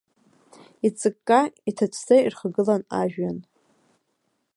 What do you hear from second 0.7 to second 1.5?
Иҵыкка,